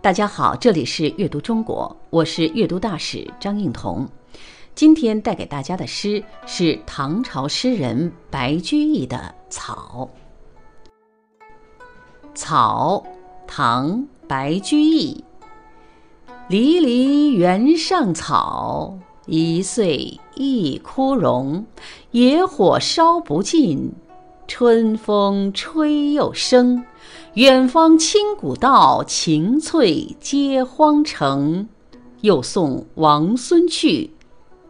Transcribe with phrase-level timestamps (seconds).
[0.00, 4.08] 大家好，这里是阅读中国，我是阅读大使张映彤。
[4.74, 9.16] 今天带给大家的诗是唐朝诗人白居易的
[9.50, 10.08] 《草》。
[12.34, 13.04] 草，
[13.46, 15.22] 唐，白居易。
[16.48, 21.64] 离离原上草，一岁一枯荣。
[22.10, 23.92] 野火烧不尽，
[24.48, 26.84] 春风吹又生。
[27.34, 31.66] 远芳侵古道，晴翠接荒城。
[32.20, 34.10] 又送王孙去，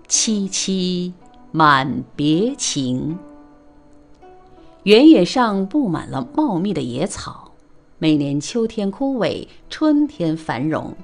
[0.08, 1.12] 萋萋
[1.50, 3.18] 满别情。
[4.84, 7.50] 原野上布满了茂密的野草。
[7.98, 10.94] 每年秋天枯萎，春天繁荣，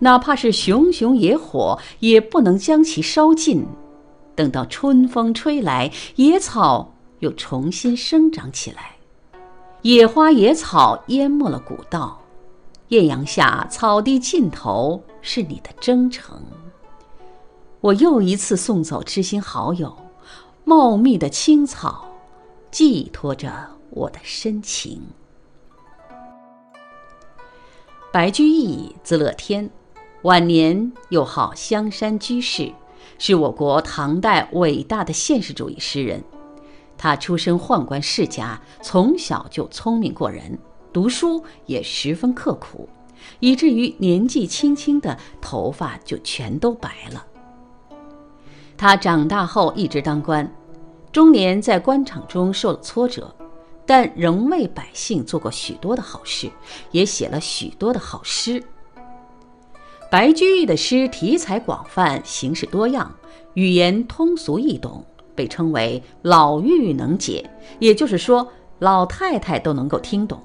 [0.00, 3.64] 哪怕是熊熊野火，也不能将其烧尽。
[4.34, 8.93] 等到春风吹来，野草又重新生长起来。
[9.84, 12.18] 野花野草淹没了古道，
[12.88, 16.42] 艳阳下，草地尽头是你的征程。
[17.82, 19.94] 我又一次送走知心好友，
[20.64, 22.08] 茂密的青草，
[22.70, 23.52] 寄托着
[23.90, 25.02] 我的深情。
[28.10, 29.68] 白居易字乐天，
[30.22, 32.72] 晚年又号香山居士，
[33.18, 36.24] 是我国唐代伟大的现实主义诗人。
[36.96, 40.58] 他出身宦官世家，从小就聪明过人，
[40.92, 42.88] 读书也十分刻苦，
[43.40, 47.24] 以至于年纪轻轻的头发就全都白了。
[48.76, 50.50] 他长大后一直当官，
[51.12, 53.34] 中年在官场中受了挫折。
[53.86, 56.50] 但仍为百姓做过许多的好事，
[56.90, 58.64] 也写了许多的好诗。
[60.10, 63.14] 白居易的诗题材广泛，形式多样，
[63.52, 65.04] 语言通俗易懂，
[65.34, 68.46] 被称为“老妪能解”，也就是说，
[68.78, 70.40] 老太太都能够听懂。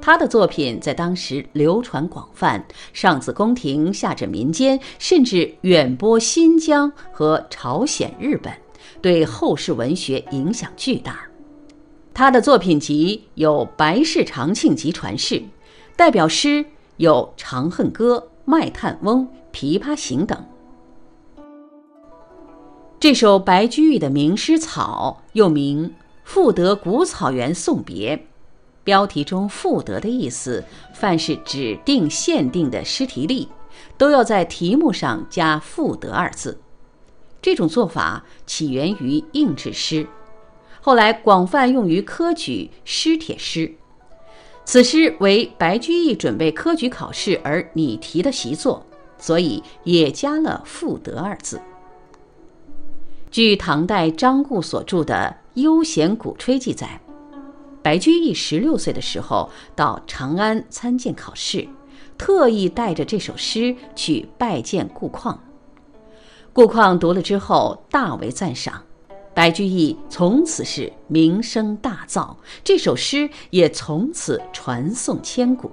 [0.00, 8.52] 他的作品在当时流传广泛，上自宫廷，下至民间，甚至远播新疆和朝鲜、日本，
[9.00, 11.20] 对后世文学影响巨大。
[12.12, 15.36] 他的作品集有《白氏长庆集传世》，
[15.96, 16.64] 代表诗
[16.96, 19.26] 有《长恨歌》《卖炭翁》
[19.78, 20.44] 《琵琶行》等。
[23.02, 25.88] 这首白居易的名诗《草》，又名
[26.22, 28.16] 《赋得古草原送别》，
[28.84, 30.64] 标题中“赋得”的意思，
[30.94, 33.48] 凡是指定限定的诗题例，
[33.98, 36.60] 都要在题目上加“赋得”二字。
[37.42, 40.06] 这种做法起源于应制诗。
[40.80, 43.74] 后来广泛用于科举诗帖诗，
[44.64, 48.86] 此诗为白居易准备科举考试而拟题的习作，
[49.18, 51.60] 所以也加了“赋得”二字。
[53.32, 57.00] 据唐代张固所著的《悠闲鼓吹》记载，
[57.82, 61.66] 白居易十六岁的时候到长安参见考试，
[62.18, 65.42] 特意带着这首诗去拜见顾况。
[66.52, 68.82] 顾况读了之后大为赞赏。
[69.32, 75.70] 白居易从此是名声大噪，这首诗也从此传颂千古。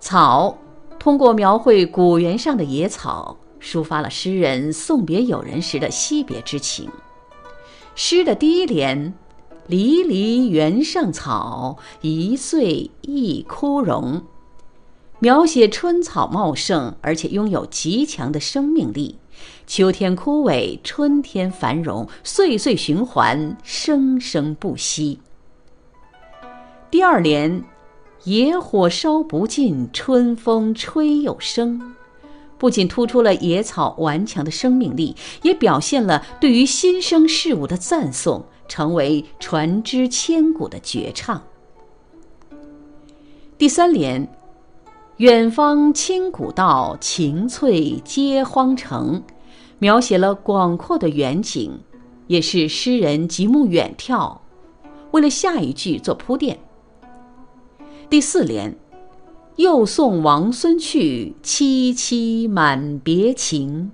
[0.00, 0.58] 草，
[0.98, 6.88] 通过描绘古原上的野草，抒发了诗人送别友人时的惜别之情。
[7.94, 9.14] 诗的第一联
[9.66, 14.22] “离离原上草，一岁一枯荣”，
[15.18, 19.18] 描写春草茂盛，而且拥有极强的生命力。
[19.66, 25.20] 秋天枯萎，春天繁荣，岁岁循环，生生不息。
[26.90, 27.64] 第二联
[28.24, 31.96] “野火烧不尽，春风吹又生”，
[32.58, 41.42] 不仅突出了野草顽强的生命力，也表现了对于新生事物的赞颂，成为传之千古的绝唱。
[43.56, 44.28] 第三联
[45.18, 49.22] “远芳侵古道，晴翠接荒城”。
[49.80, 51.78] 描写了广阔的远景，
[52.26, 54.38] 也是诗人极目远眺，
[55.12, 56.58] 为了下一句做铺垫。
[58.10, 58.76] 第四联
[59.58, 63.90] “又送王孙去，萋萋满别情”，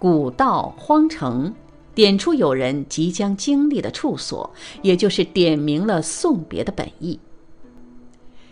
[0.00, 1.54] 古道荒城，
[1.94, 4.50] 点出有人即将经历的处所，
[4.82, 7.20] 也就是点明了送别的本意。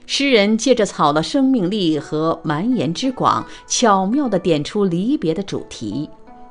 [0.07, 6.09] 诗人借着草的生命力和蔓延之广，巧妙地点出离别的主题。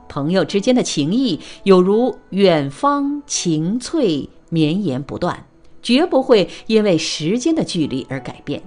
[0.09, 5.45] 朋友之间的情谊，有如远方晴翠，绵延不断，
[5.81, 8.61] 绝不会因为时间的距离而改变。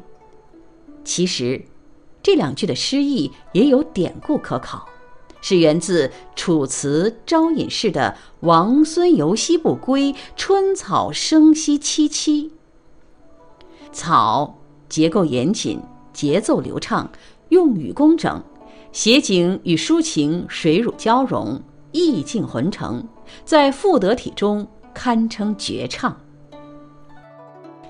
[1.05, 1.65] 其实，
[2.23, 4.87] 这两句的诗意也有典故可考，
[5.41, 12.51] 是源自《楚辞·招隐士》的“王孙游兮不归，春草生息萋萋”。
[13.91, 14.59] 草
[14.89, 15.81] 结构严谨，
[16.13, 17.11] 节奏流畅，
[17.49, 18.43] 用语工整，
[18.93, 21.63] 写景与抒情水乳交融，
[21.93, 23.09] 意境浑成，
[23.45, 26.21] 在赋得体中堪称绝唱。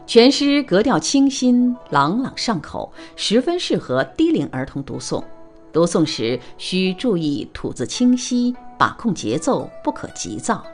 [0.09, 5.23] 全诗格调清新，朗朗上口，十分适合低龄儿童读诵。
[5.71, 10.65] 读诵时需注意吐字清晰，把控节奏，不可急躁。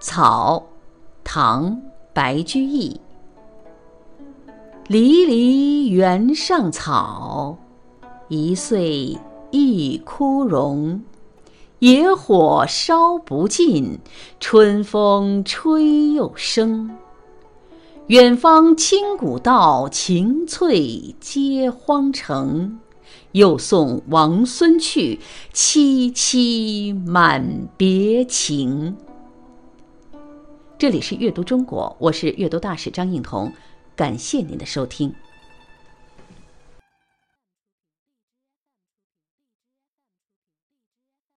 [0.00, 0.66] 草，
[1.22, 1.80] 唐，
[2.12, 3.00] 白居易。
[4.88, 7.56] 离离原上草，
[8.26, 9.16] 一岁
[9.52, 11.00] 一枯荣。
[11.78, 14.00] 野火烧不尽，
[14.40, 16.90] 春风吹又生。
[18.08, 22.78] 远芳侵古道，晴翠接荒城。
[23.32, 25.18] 又送王孙去，
[25.54, 28.94] 萋萋满别情。
[30.76, 33.50] 这里是阅读中国，我是阅读大使张映彤，
[33.96, 35.14] 感谢您的收听。